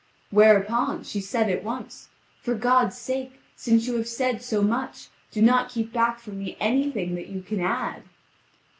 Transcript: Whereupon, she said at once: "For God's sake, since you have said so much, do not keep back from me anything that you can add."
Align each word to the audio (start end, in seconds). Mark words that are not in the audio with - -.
Whereupon, 0.31 1.03
she 1.03 1.21
said 1.21 1.47
at 1.51 1.63
once: 1.63 2.09
"For 2.41 2.55
God's 2.55 2.97
sake, 2.97 3.39
since 3.55 3.85
you 3.85 3.97
have 3.97 4.07
said 4.07 4.41
so 4.41 4.63
much, 4.63 5.09
do 5.29 5.43
not 5.43 5.69
keep 5.69 5.93
back 5.93 6.19
from 6.19 6.39
me 6.39 6.57
anything 6.59 7.13
that 7.13 7.27
you 7.27 7.43
can 7.43 7.59
add." 7.59 8.01